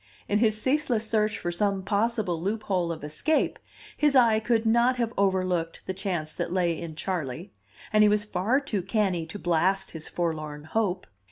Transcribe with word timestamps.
In 0.27 0.39
his 0.39 0.59
ceaseless 0.59 1.07
search 1.07 1.37
for 1.37 1.51
some 1.51 1.83
possible 1.83 2.41
loophole 2.41 2.91
of 2.91 3.03
escape, 3.03 3.59
his 3.95 4.15
eye 4.15 4.39
could 4.39 4.65
not 4.65 4.95
have 4.95 5.13
overlooked 5.15 5.85
the 5.85 5.93
chance 5.93 6.33
that 6.33 6.51
lay 6.51 6.75
in 6.81 6.95
Charley, 6.95 7.53
and 7.93 8.01
he 8.01 8.09
was 8.09 8.25
far 8.25 8.59
too 8.59 8.81
canny 8.81 9.27
to 9.27 9.37
blast 9.37 9.91
his 9.91 10.07
forlorn 10.09 10.63
hope. 10.63 11.05